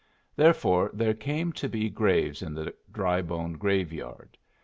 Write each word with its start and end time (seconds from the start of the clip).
Therefore 0.35 0.89
there 0.95 1.13
came 1.13 1.53
to 1.53 1.69
be 1.69 1.87
graves 1.91 2.41
in 2.41 2.55
the 2.55 2.73
Drybone 2.91 3.53
graveyard. 3.59 4.35